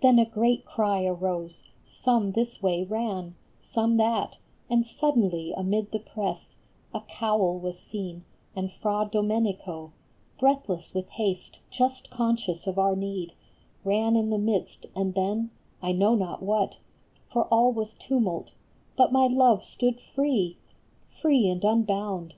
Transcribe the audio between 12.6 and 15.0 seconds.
of our need, Ran in the midst,